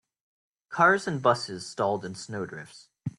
Cars 0.69 1.05
and 1.07 1.21
busses 1.21 1.63
stalled 1.69 2.03
in 2.03 2.15
snow 2.15 2.47
drifts. 2.47 2.89